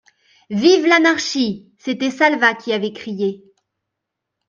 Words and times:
Vive 0.49 0.87
l'anarchie! 0.87 1.71
C'était 1.77 2.09
Salvat 2.09 2.55
qui 2.55 2.73
avait 2.73 2.91
crié. 2.91 3.43